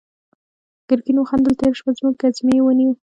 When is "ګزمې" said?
2.21-2.57